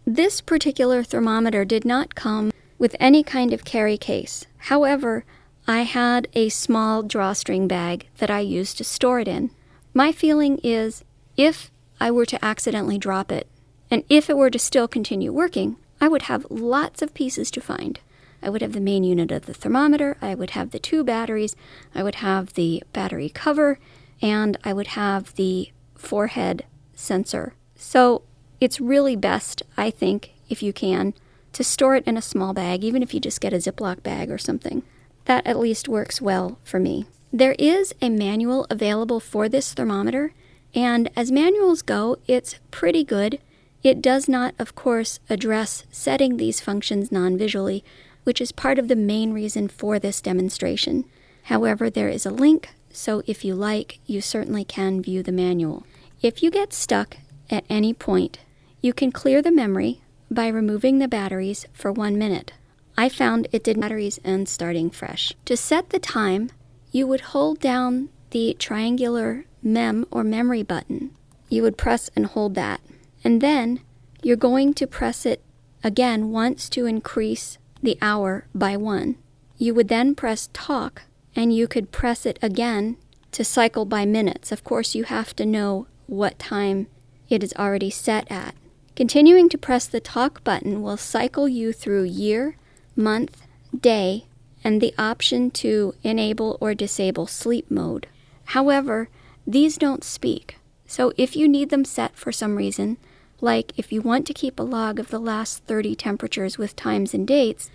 [0.07, 4.47] This particular thermometer did not come with any kind of carry case.
[4.59, 5.25] However,
[5.69, 9.51] I had a small drawstring bag that I used to store it in.
[9.93, 11.03] My feeling is
[11.37, 13.49] if I were to accidentally drop it,
[13.91, 17.61] and if it were to still continue working, I would have lots of pieces to
[17.61, 17.99] find.
[18.41, 21.57] I would have the main unit of the thermometer, I would have the two batteries,
[21.97, 23.81] I would have the battery cover,
[24.23, 27.55] and I would have the forehead sensor.
[27.75, 28.23] So
[28.61, 31.13] it's really best, I think, if you can,
[31.55, 34.31] to store it in a small bag, even if you just get a Ziploc bag
[34.31, 34.85] or something.
[35.27, 37.07] That at least works well for me.
[37.33, 40.33] There is a manual available for this thermometer,
[40.75, 43.41] and as manuals go, it's pretty good.
[43.83, 47.85] It does not, of course, address setting these functions non visually,
[48.25, 51.05] which is part of the main reason for this demonstration.
[51.45, 55.87] However, there is a link, so if you like, you certainly can view the manual.
[56.23, 57.19] If you get stuck
[57.51, 58.39] at any point,
[58.81, 62.53] you can clear the memory by removing the batteries for one minute.
[62.99, 65.33] I found it did batteries and starting fresh.
[65.45, 66.51] To set the time,
[66.93, 71.11] you would hold down the triangular mem or memory button.
[71.49, 72.81] You would press and hold that.
[73.23, 73.81] And then
[74.23, 75.43] you're going to press it
[75.85, 79.17] again once to increase the hour by one.
[79.59, 81.03] You would then press talk
[81.35, 82.97] and you could press it again
[83.33, 84.51] to cycle by minutes.
[84.51, 86.87] Of course, you have to know what time
[87.29, 88.55] it is already set at.
[88.95, 92.57] Continuing to press the talk button will cycle you through year,
[92.97, 93.47] month,
[93.79, 94.27] day,
[94.65, 98.07] and the option to enable or disable sleep mode.
[98.47, 99.09] However,
[99.47, 100.57] these don't speak,
[100.87, 102.97] so if you need them set for some reason,
[103.41, 107.13] like if you want to keep a log of the last 30 temperatures with times
[107.15, 107.71] and dates,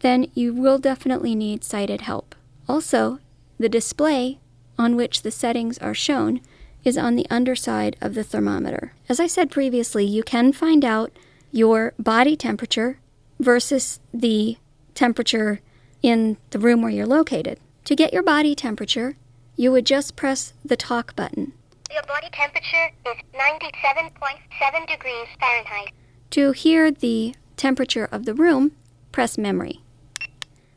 [0.00, 2.34] then you will definitely need sighted help.
[2.68, 3.18] Also,
[3.58, 4.38] the display
[4.78, 6.40] on which the settings are shown
[6.84, 8.94] is on the underside of the thermometer.
[9.08, 11.12] As I said previously, you can find out
[11.52, 12.98] your body temperature
[13.40, 14.56] versus the
[14.94, 15.60] temperature
[16.02, 17.58] in the room where you're located.
[17.84, 19.16] To get your body temperature,
[19.56, 21.52] you would just press the talk button.
[21.90, 25.92] Your body temperature is 97.7 degrees Fahrenheit.
[26.30, 28.72] To hear the temperature of the room,
[29.10, 29.80] press memory.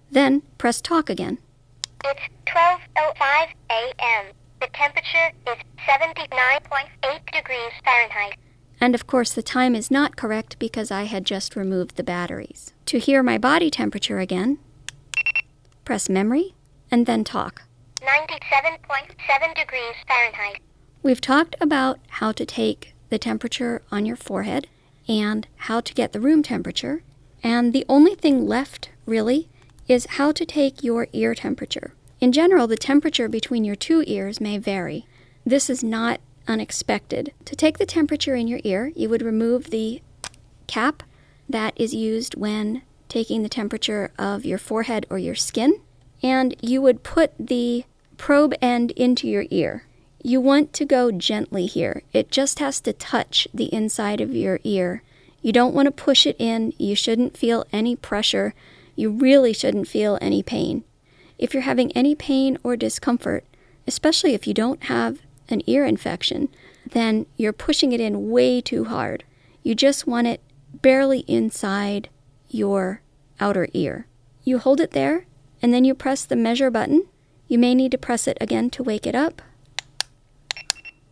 [0.10, 1.38] Then press talk again.
[2.06, 4.26] It's 12.05 a.m.
[4.60, 8.36] The temperature is 79.8 degrees Fahrenheit.
[8.84, 12.74] And of course, the time is not correct because I had just removed the batteries.
[12.88, 14.60] To hear my body temperature again,
[15.86, 16.54] press memory
[16.92, 17.62] and then talk.
[18.02, 20.60] 97.7 degrees Fahrenheit.
[21.02, 24.68] We've talked about how to take the temperature on your forehead
[25.08, 27.04] and how to get the room temperature.
[27.42, 29.48] And the only thing left, really,
[29.88, 31.94] is how to take your ear temperature.
[32.20, 35.08] In general, the temperature between your two ears may vary.
[35.46, 37.34] This is not unexpected.
[37.46, 40.02] To take the temperature in your ear, you would remove the
[40.68, 41.04] cap
[41.48, 45.80] that is used when taking the temperature of your forehead or your skin,
[46.22, 47.86] and you would put the
[48.18, 49.86] probe end into your ear.
[50.24, 52.02] You want to go gently here.
[52.14, 55.04] It just has to touch the inside of your ear.
[55.42, 56.74] You don't want to push it in.
[56.78, 58.54] You shouldn't feel any pressure.
[58.96, 60.86] You really shouldn't feel any pain.
[61.38, 63.44] If you're having any pain or discomfort,
[63.86, 65.20] especially if you don't have
[65.54, 66.50] an ear infection,
[66.92, 69.24] then you're pushing it in way too hard.
[69.64, 70.42] You just want it
[70.82, 72.10] barely inside
[72.50, 73.02] your
[73.40, 74.08] outer ear.
[74.44, 75.26] You hold it there,
[75.62, 77.06] and then you press the measure button.
[77.48, 79.42] You may need to press it again to wake it up.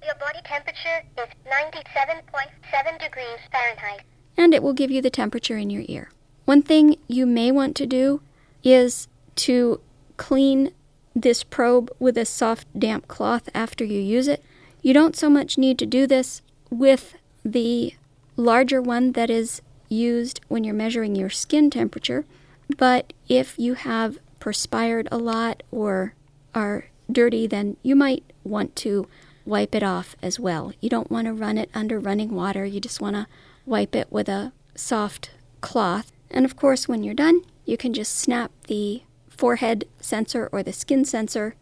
[0.03, 4.01] Your body temperature is 97.7 degrees Fahrenheit.
[4.37, 6.09] and it will give you the temperature in your ear.
[6.45, 8.21] One thing you may want to do
[8.63, 9.79] is to
[10.17, 10.71] clean
[11.15, 14.43] this probe with a soft, damp cloth after you use it.
[14.81, 17.95] You don't so much need to do this with the
[18.37, 22.25] larger one that is used when you're measuring your skin temperature,
[22.77, 26.15] but if you have perspired a lot or
[26.55, 29.07] are dirty, then you might want to
[29.45, 30.73] wipe it off as well.
[30.79, 33.27] You don't want to run it under running water, you just want to
[33.65, 36.11] wipe it with a soft cloth.
[36.29, 39.03] And of course, when you're done, you can just snap the
[39.41, 41.55] forehead sensor or the skin sensor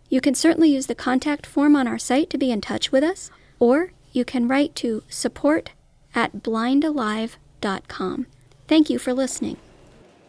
[0.10, 3.04] you can certainly use the contact form on our site to be in touch with
[3.04, 5.70] us, or you can write to support
[6.16, 8.26] at blindalive.com.
[8.68, 9.58] Thank you for listening.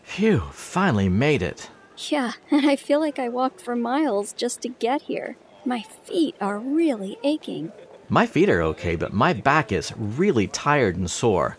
[0.03, 1.71] Phew, finally made it.
[2.11, 5.39] Yeah, and I feel like I walked for miles just to get here.
[5.65, 7.73] My feet are really aching.
[8.11, 11.57] My feet are okay, but my back is really tired and sore.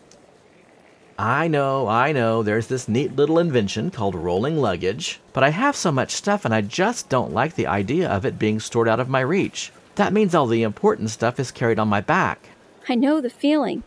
[1.21, 5.75] I know, I know, there's this neat little invention called rolling luggage, but I have
[5.75, 9.01] so much stuff and I just don't like the idea of it being stored out
[9.01, 9.73] of my reach.
[9.95, 12.51] That means all the important stuff is carried on my back.
[12.87, 13.83] I know the feeling.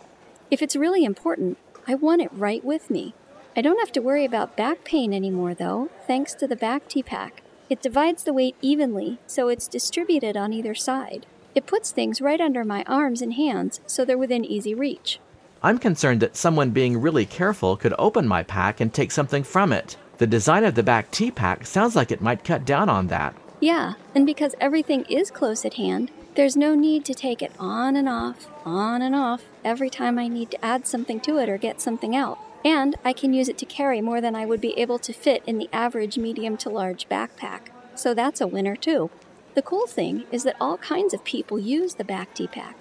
[0.50, 1.56] If it's really important,
[1.88, 3.14] I want it right with me.
[3.56, 7.02] I don't have to worry about back pain anymore, though, thanks to the Back T
[7.02, 7.42] Pack.
[7.70, 11.24] It divides the weight evenly, so it's distributed on either side.
[11.54, 15.18] It puts things right under my arms and hands, so they're within easy reach.
[15.64, 19.72] I'm concerned that someone being really careful could open my pack and take something from
[19.72, 19.96] it.
[20.18, 23.34] The design of the back T pack sounds like it might cut down on that.
[23.60, 27.94] Yeah, and because everything is close at hand, there's no need to take it on
[27.94, 31.58] and off, on and off, every time I need to add something to it or
[31.58, 32.38] get something out.
[32.64, 35.44] And I can use it to carry more than I would be able to fit
[35.46, 37.68] in the average medium to large backpack.
[37.94, 39.10] So that's a winner too.
[39.54, 42.76] The cool thing is that all kinds of people use the Back T Pack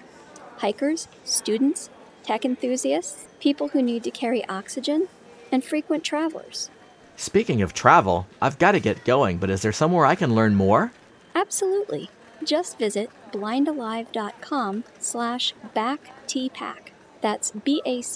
[0.58, 1.90] hikers, students,
[2.22, 5.08] tech enthusiasts, people who need to carry oxygen,
[5.50, 6.70] and frequent travelers.
[7.16, 10.54] Speaking of travel, I've got to get going, but is there somewhere I can learn
[10.54, 10.92] more?
[11.34, 12.10] Absolutely.
[12.44, 16.88] Just visit blindalive.com slash backtpack.
[17.20, 18.12] That's B-A-C-K-T-P-A-C-K.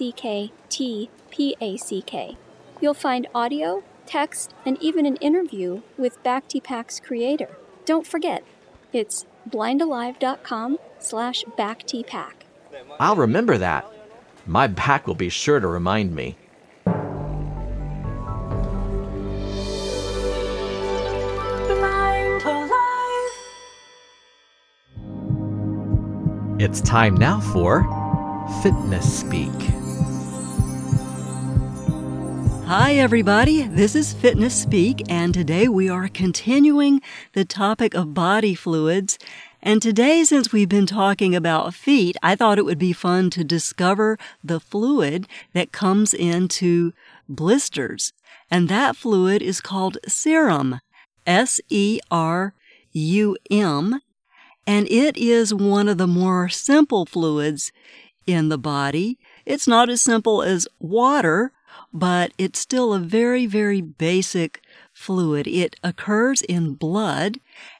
[2.80, 7.56] You'll find audio, text, and even an interview with Back T Pack's creator.
[7.84, 8.44] Don't forget,
[8.92, 12.32] it's blindalive.com slash backtpack.
[12.98, 13.86] I'll remember that.
[14.48, 16.36] My back will be sure to remind me.
[26.58, 27.82] It's time now for
[28.62, 29.50] Fitness Speak.
[32.66, 33.62] Hi, everybody.
[33.62, 37.00] This is Fitness Speak, and today we are continuing
[37.32, 39.18] the topic of body fluids.
[39.66, 43.42] And today, since we've been talking about feet, I thought it would be fun to
[43.42, 46.92] discover the fluid that comes into
[47.28, 48.12] blisters.
[48.48, 50.78] And that fluid is called serum.
[51.26, 52.54] S E R
[52.92, 54.00] U M.
[54.68, 57.72] And it is one of the more simple fluids
[58.24, 59.18] in the body.
[59.44, 61.50] It's not as simple as water,
[61.92, 64.60] but it's still a very, very basic
[64.92, 65.48] fluid.
[65.48, 67.38] It occurs in blood.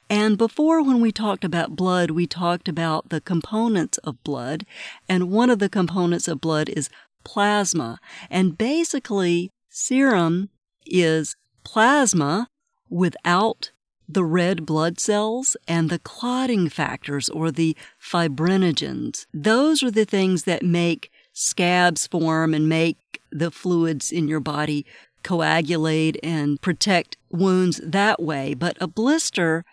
[0.09, 4.65] And before, when we talked about blood, we talked about the components of blood.
[5.09, 6.89] And one of the components of blood is
[7.23, 7.99] plasma.
[8.29, 10.49] And basically, serum
[10.85, 12.47] is plasma
[12.89, 13.71] without
[14.07, 19.25] the red blood cells and the clotting factors or the fibrinogens.
[19.33, 24.85] Those are the things that make scabs form and make the fluids in your body
[25.23, 28.53] coagulate and protect wounds that way.
[28.53, 29.65] But a blister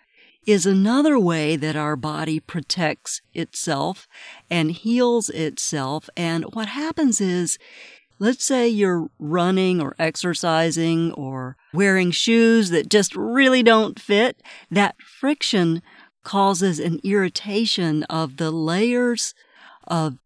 [0.45, 4.07] is another way that our body protects itself
[4.49, 6.09] and heals itself.
[6.15, 7.57] And what happens is
[8.17, 14.41] Let's say you're running or exercising or wearing shoes that just really don't fit.
[14.71, 15.81] That friction
[16.23, 19.33] causes an irritation of the layers
[19.85, 20.17] of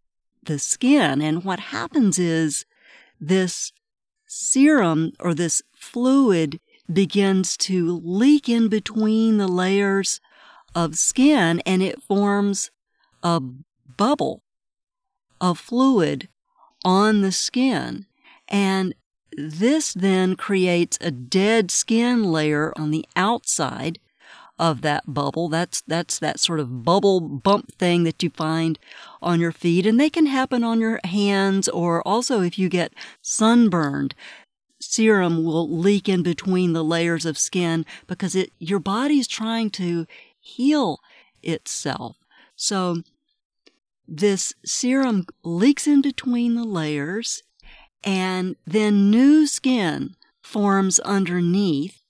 [0.44, 1.20] the skin.
[1.22, 2.66] And what happens is
[3.20, 3.72] this
[4.28, 6.60] serum or this fluid
[6.92, 10.20] begins to leak in between the layers
[10.76, 12.72] of skin and it forms
[13.24, 13.42] a
[13.98, 14.44] bubble
[15.42, 16.30] of fluid
[16.84, 18.06] on the skin.
[18.48, 18.96] And
[19.38, 24.00] this then creates a dead skin layer on the outside
[24.58, 25.48] of that bubble.
[25.48, 28.78] That's, that's that sort of bubble bump thing that you find
[29.22, 29.86] on your feet.
[29.86, 34.14] And they can happen on your hands or also if you get sunburned.
[34.80, 40.06] Serum will leak in between the layers of skin because it, your body's trying to
[40.40, 41.00] heal
[41.44, 42.18] itself.
[42.56, 43.04] So
[44.08, 47.44] this serum leaks in between the layers
[48.04, 52.02] and then new skin forms underneath.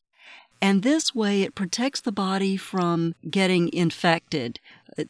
[0.62, 4.60] And this way it protects the body from getting infected.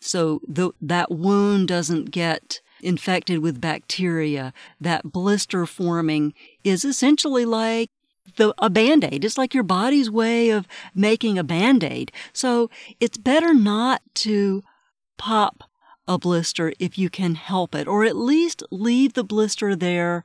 [0.01, 4.53] So the, that wound doesn't get infected with bacteria.
[4.79, 7.89] That blister forming is essentially like
[8.37, 9.25] the, a band-aid.
[9.25, 12.11] It's like your body's way of making a band-aid.
[12.33, 12.69] So
[12.99, 14.63] it's better not to
[15.17, 15.63] pop
[16.07, 20.23] a blister if you can help it, or at least leave the blister there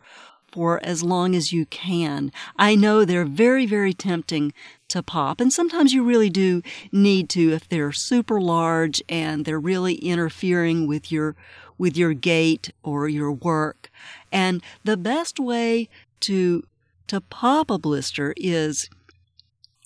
[0.50, 2.30] for as long as you can.
[2.56, 4.52] I know they're very, very tempting
[4.88, 9.58] to pop, and sometimes you really do need to if they're super large and they're
[9.58, 11.34] really interfering with your
[11.78, 13.90] with your gait or your work.
[14.32, 15.88] And the best way
[16.20, 16.64] to
[17.06, 18.88] to pop a blister is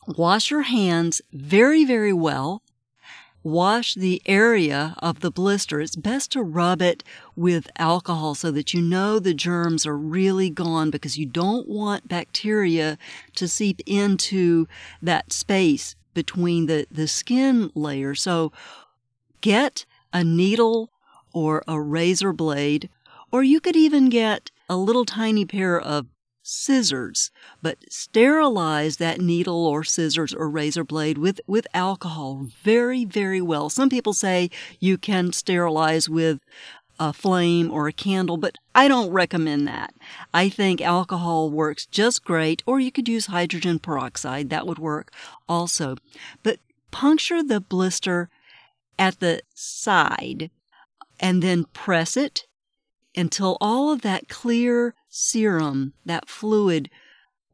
[0.06, 2.62] wash your hands very, very well
[3.42, 5.80] wash the area of the blister.
[5.80, 7.04] It's best to rub it
[7.36, 12.08] with alcohol so that you know the germs are really gone because you don't want
[12.08, 12.98] bacteria
[13.36, 14.66] to seep into
[15.00, 18.14] that space between the, the skin layer.
[18.14, 18.52] So
[19.40, 20.90] get a needle
[21.32, 22.88] or a razor blade,
[23.30, 26.06] or you could even get a little tiny pair of
[26.42, 33.42] scissors, but sterilize that needle or scissors or razor blade with, with alcohol very, very
[33.42, 33.68] well.
[33.68, 34.50] Some people say
[34.80, 36.40] you can sterilize with
[36.98, 39.94] a flame or a candle, but I don't recommend that.
[40.32, 44.50] I think alcohol works just great, or you could use hydrogen peroxide.
[44.50, 45.12] That would work
[45.48, 45.96] also.
[46.42, 46.58] But
[46.90, 48.30] puncture the blister
[48.98, 50.50] at the side
[51.20, 52.46] and then press it
[53.16, 56.90] until all of that clear serum, that fluid,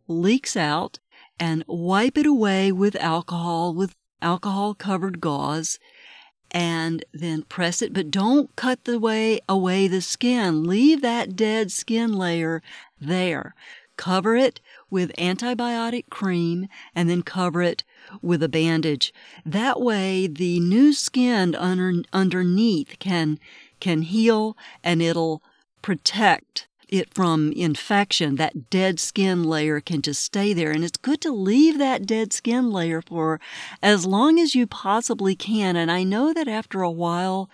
[0.07, 0.99] leaks out
[1.39, 5.79] and wipe it away with alcohol, with alcohol covered gauze,
[6.51, 10.65] and then press it, but don't cut the way away the skin.
[10.65, 12.63] Leave that dead skin layer
[13.01, 13.55] there.
[13.97, 17.85] Cover it with antibiotic cream and then cover it
[18.23, 19.13] with a bandage.
[19.45, 23.39] That way the new skin under, underneath can,
[23.81, 25.43] can heal and it'll
[25.83, 30.71] protect it from infection, that dead skin layer can just stay there.
[30.71, 33.41] And it's good to leave that dead skin layer for
[33.83, 35.77] as long as you possibly can.
[35.77, 37.51] And I know that after a while,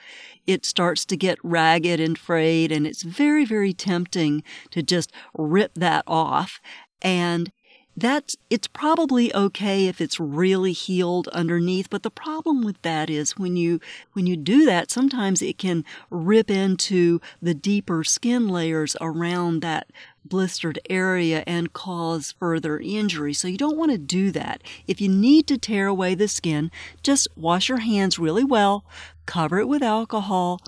[0.50, 5.72] it starts to get ragged and frayed, and it's very, very tempting to just rip
[5.74, 6.60] that off.
[7.02, 7.52] And
[8.00, 13.36] that's it's probably okay if it's really healed underneath but the problem with that is
[13.36, 13.80] when you
[14.12, 19.86] when you do that sometimes it can rip into the deeper skin layers around that
[20.24, 23.32] blistered area and cause further injury.
[23.32, 24.62] So you don't want to do that.
[24.86, 26.70] If you need to tear away the skin
[27.02, 28.84] just wash your hands really well
[29.26, 30.60] cover it with alcohol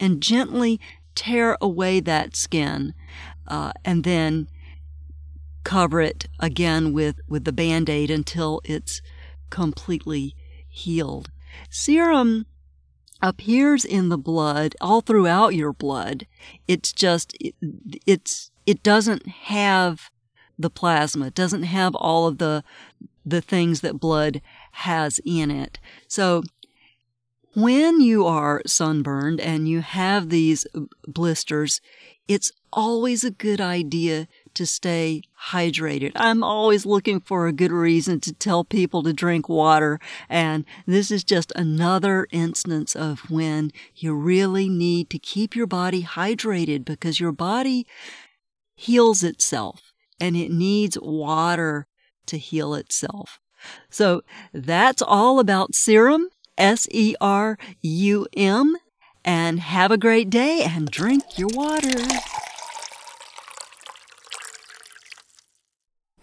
[0.00, 0.80] and gently
[1.14, 2.94] tear away that skin
[3.48, 4.48] uh, and then
[5.64, 9.00] cover it again with, with the band aid until it's
[9.50, 10.34] completely
[10.68, 11.30] healed.
[11.70, 12.46] Serum
[13.20, 16.26] appears in the blood all throughout your blood.
[16.66, 17.54] It's just, it,
[18.06, 20.10] it's, it doesn't have
[20.58, 21.26] the plasma.
[21.26, 22.64] It doesn't have all of the,
[23.24, 24.40] the things that blood
[24.72, 25.78] has in it.
[26.08, 26.42] So
[27.54, 30.66] when you are sunburned and you have these
[31.06, 31.80] blisters,
[32.26, 36.12] it's always a good idea to stay hydrated.
[36.14, 39.98] I'm always looking for a good reason to tell people to drink water.
[40.28, 46.02] And this is just another instance of when you really need to keep your body
[46.02, 47.86] hydrated because your body
[48.74, 51.86] heals itself and it needs water
[52.26, 53.40] to heal itself.
[53.90, 54.22] So
[54.52, 56.28] that's all about serum,
[56.58, 58.76] S E R U M.
[59.24, 61.96] And have a great day and drink your water.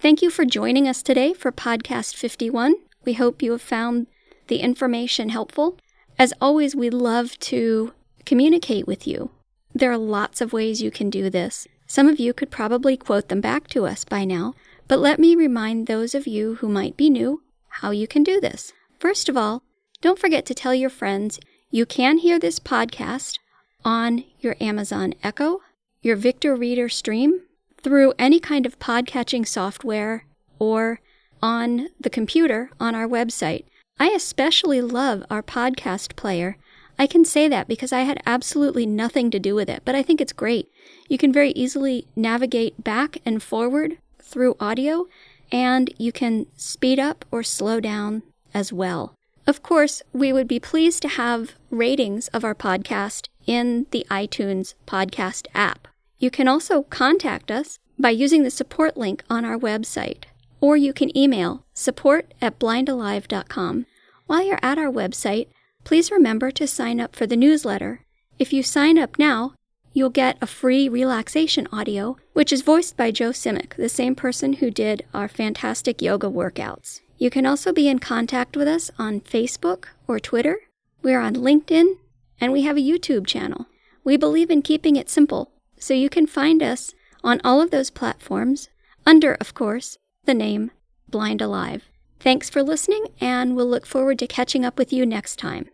[0.02, 2.76] Thank you for joining us today for Podcast 51.
[3.04, 4.08] We hope you have found
[4.48, 5.78] the information helpful.
[6.18, 7.92] As always, we love to
[8.26, 9.32] communicate with you.
[9.76, 11.68] There are lots of ways you can do this.
[11.86, 14.54] Some of you could probably quote them back to us by now,
[14.88, 18.40] but let me remind those of you who might be new how you can do
[18.40, 18.72] this.
[19.00, 19.64] First of all,
[20.00, 21.42] don't forget to tell your friends
[21.72, 23.38] you can hear this podcast
[23.84, 25.60] on your Amazon Echo,
[26.02, 27.42] your Victor Reader Stream,
[27.82, 30.26] through any kind of podcatching software
[30.60, 31.00] or
[31.42, 33.66] on the computer on our website.
[34.00, 36.58] I especially love our podcast player.
[36.98, 40.04] I can say that because I had absolutely nothing to do with it, but I
[40.04, 40.70] think it's great.
[41.08, 45.08] You can very easily navigate back and forward through audio,
[45.52, 48.24] and you can speed up or slow down
[48.54, 49.16] as well.
[49.48, 54.76] Of course, we would be pleased to have ratings of our podcast in the iTunes
[54.86, 55.89] podcast app.
[56.20, 60.26] You can also contact us by using the support link on our website,
[60.60, 63.86] or you can email support at blindalive.com.
[64.28, 65.48] While you're at our website,
[65.86, 68.02] please remember to sign up for the newsletter.
[68.38, 69.54] If you sign up now,
[69.94, 74.54] you'll get a free relaxation audio, which is voiced by Joe Simic, the same person
[74.54, 77.00] who did our fantastic yoga workouts.
[77.18, 80.60] You can also be in contact with us on Facebook or Twitter.
[81.02, 81.94] We're on LinkedIn,
[82.42, 83.68] and we have a YouTube channel.
[84.04, 87.90] We believe in keeping it simple so you can find us on all of those
[87.90, 88.70] platforms
[89.06, 90.72] under, of course, the name
[91.08, 91.90] Blind Alive.
[92.20, 95.70] Thanks for listening, and we'll look forward to catching up with you next time.